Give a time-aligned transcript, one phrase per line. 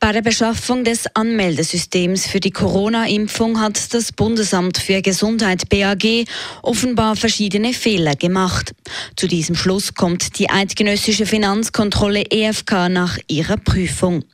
[0.00, 6.24] Bei der Beschaffung des Anmeldesystems für die Corona-Impfung hat das Bundesamt für Gesundheit BAG
[6.62, 8.74] offenbar verschiedene Fehler gemacht.
[9.16, 14.24] Zu diesem Schluss kommt die eidgenössische Finanzkontrolle EFK nach ihrer Prüfung.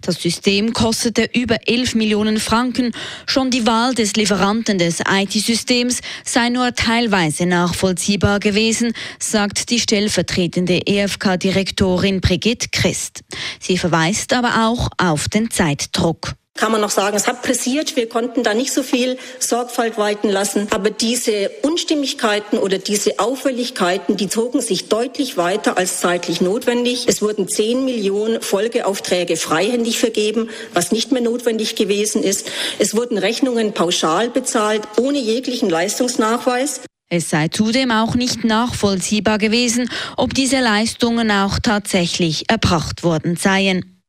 [0.00, 2.92] Das System kostete über 11 Millionen Franken.
[3.26, 10.86] Schon die Wahl des Lieferanten des IT-Systems sei nur teilweise nachvollziehbar gewesen, sagt die stellvertretende
[10.86, 13.20] EFK-Direktorin Brigitte Christ.
[13.60, 17.96] Sie verweist aber auch auf den Zeitdruck kann man noch sagen, es hat pressiert.
[17.96, 20.68] Wir konnten da nicht so viel Sorgfalt walten lassen.
[20.70, 27.06] Aber diese Unstimmigkeiten oder diese Auffälligkeiten, die zogen sich deutlich weiter als zeitlich notwendig.
[27.08, 32.46] Es wurden 10 Millionen Folgeaufträge freihändig vergeben, was nicht mehr notwendig gewesen ist.
[32.78, 36.82] Es wurden Rechnungen pauschal bezahlt, ohne jeglichen Leistungsnachweis.
[37.08, 43.99] Es sei zudem auch nicht nachvollziehbar gewesen, ob diese Leistungen auch tatsächlich erbracht worden seien.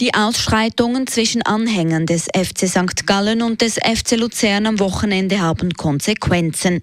[0.00, 3.04] Die Ausschreitungen zwischen Anhängern des FC St.
[3.04, 6.82] Gallen und des FC Luzern am Wochenende haben Konsequenzen.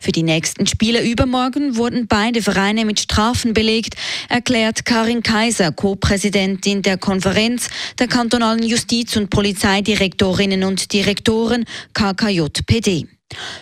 [0.00, 3.96] Für die nächsten Spiele übermorgen wurden beide Vereine mit Strafen belegt,
[4.30, 13.06] erklärt Karin Kaiser, Co-Präsidentin der Konferenz der kantonalen Justiz- und Polizeidirektorinnen und Direktoren KKJPD.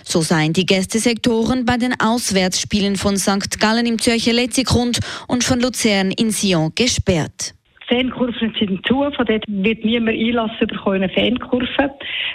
[0.04, 3.58] So seien die Gästesektoren bei den Auswärtsspielen von St.
[3.58, 7.54] Gallen im Zürcher Letzigrund und von Luzern in Sion gesperrt.
[7.88, 11.90] Fankurven sind zu, von dort wird niemand Einlass bekommen, eine Fankurve.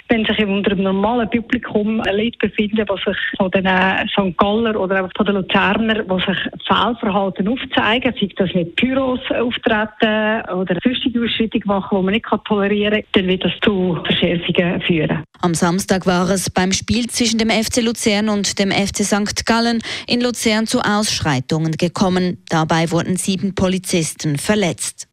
[0.08, 4.36] Wenn sich unter einem normalen Publikum Leute befinden, die sich von den St.
[4.38, 10.50] Galler oder auch von den Luzerner, die sich Fehlverhalten aufzeigen, sei das mit Pyros auftreten
[10.50, 15.24] oder sonstige Ausschreitungen machen, die man nicht tolerieren kann, dann wird das zu Verschärfungen führen.
[15.40, 19.46] Am Samstag war es beim Spiel zwischen dem FC Luzern und dem FC St.
[19.46, 22.42] Gallen in Luzern zu Ausschreitungen gekommen.
[22.48, 25.07] Dabei wurden sieben Polizisten verletzt.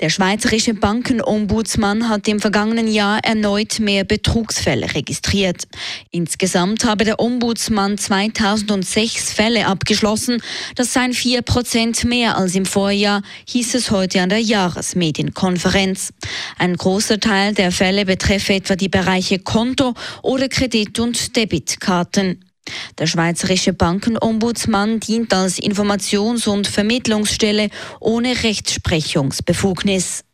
[0.00, 5.68] Der schweizerische Bankenombudsmann hat im vergangenen Jahr erneut mehr Betrugsfälle registriert.
[6.10, 10.42] Insgesamt habe der Ombudsmann 2006 Fälle abgeschlossen.
[10.74, 16.12] Das seien vier Prozent mehr als im Vorjahr, hieß es heute an der Jahresmedienkonferenz.
[16.58, 22.40] Ein großer Teil der Fälle betreffe etwa die Bereiche Konto oder Kredit- und Debitkarten.
[22.98, 27.70] Der Schweizerische Bankenombudsmann dient als Informations- und Vermittlungsstelle
[28.00, 30.24] ohne Rechtsprechungsbefugnis.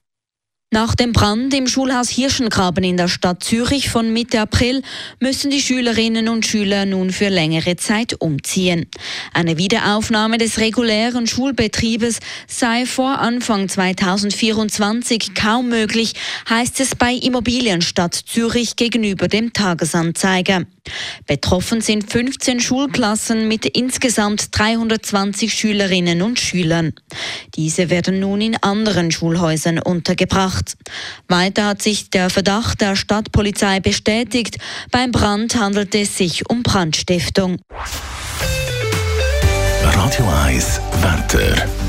[0.72, 4.82] Nach dem Brand im Schulhaus Hirschengraben in der Stadt Zürich von Mitte April
[5.18, 8.86] müssen die Schülerinnen und Schüler nun für längere Zeit umziehen.
[9.34, 16.12] Eine Wiederaufnahme des regulären Schulbetriebes sei vor Anfang 2024 kaum möglich,
[16.48, 20.66] heißt es bei Immobilienstadt Zürich gegenüber dem Tagesanzeiger.
[21.26, 26.92] Betroffen sind 15 Schulklassen mit insgesamt 320 Schülerinnen und Schülern.
[27.56, 30.76] Diese werden nun in anderen Schulhäusern untergebracht.
[31.28, 34.58] Weiter hat sich der Verdacht der Stadtpolizei bestätigt.
[34.90, 37.58] Beim Brand handelt es sich um Brandstiftung.
[39.82, 41.79] Radio 1 Wetter.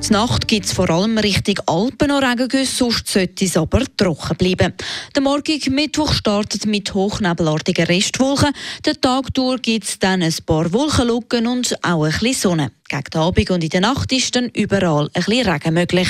[0.00, 4.36] Die Nacht gibt es vor allem Richtung Alpen noch Regengüsse, sonst sollte es aber trocken
[4.36, 4.72] bleiben.
[5.14, 8.52] Der morgige Mittwoch startet mit hochnebelartigen Restwolken.
[8.86, 12.72] Den Tag durch gibt es dann ein paar Wolkenlücken und auch ein bisschen Sonne.
[12.88, 16.08] Gegen den Abend und in der Nacht ist dann überall ein bisschen Regen möglich.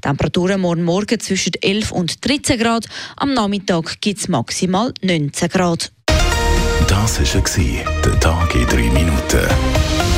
[0.00, 2.86] Temperaturen morgen Morgen zwischen 11 und 13 Grad.
[3.16, 5.92] Am Nachmittag gibt es maximal 19 Grad.
[6.88, 7.74] Das war
[8.04, 10.17] der Tag in drei Minuten.